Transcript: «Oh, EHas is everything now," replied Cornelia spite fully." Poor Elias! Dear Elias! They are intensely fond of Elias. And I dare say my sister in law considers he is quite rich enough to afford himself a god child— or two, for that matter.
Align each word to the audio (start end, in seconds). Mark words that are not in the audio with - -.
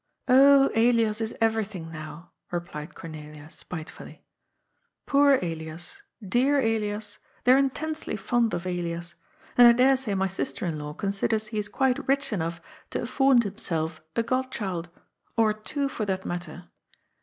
«Oh, 0.27 0.71
EHas 0.73 1.21
is 1.21 1.35
everything 1.39 1.91
now," 1.91 2.31
replied 2.49 2.95
Cornelia 2.95 3.51
spite 3.51 3.87
fully." 3.87 4.23
Poor 5.05 5.35
Elias! 5.43 6.01
Dear 6.27 6.59
Elias! 6.59 7.19
They 7.43 7.51
are 7.53 7.57
intensely 7.59 8.15
fond 8.15 8.51
of 8.55 8.65
Elias. 8.65 9.13
And 9.55 9.67
I 9.67 9.73
dare 9.73 9.95
say 9.97 10.15
my 10.15 10.27
sister 10.27 10.65
in 10.65 10.79
law 10.79 10.93
considers 10.93 11.49
he 11.49 11.59
is 11.59 11.69
quite 11.69 12.07
rich 12.07 12.33
enough 12.33 12.59
to 12.89 13.03
afford 13.03 13.43
himself 13.43 14.01
a 14.15 14.23
god 14.23 14.49
child— 14.49 14.89
or 15.37 15.53
two, 15.53 15.87
for 15.87 16.03
that 16.07 16.25
matter. 16.25 16.67